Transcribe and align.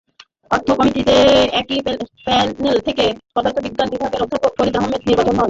অর্থ 0.51 0.67
কমিটিতে 0.77 1.15
একই 1.61 1.79
প্যানেল 2.25 2.77
থেকে 2.87 3.05
পদার্থবিজ্ঞান 3.35 3.87
বিভাগের 3.93 4.23
অধ্যাপক 4.25 4.51
ফরিদ 4.57 4.75
আহমদ 4.77 5.01
নির্বাচিত 5.01 5.27
হন। 5.27 5.37